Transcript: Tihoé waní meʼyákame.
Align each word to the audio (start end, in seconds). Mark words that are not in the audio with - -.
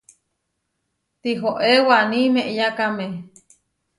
Tihoé 1.21 1.71
waní 1.87 2.19
meʼyákame. 2.33 3.05